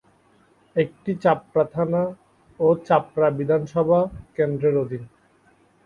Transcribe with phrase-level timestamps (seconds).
[0.75, 2.03] এটি চাপড়া থানা
[2.59, 3.99] ও চাপড়া বিধানসভা
[4.35, 5.03] কেন্দ্রের অধীন।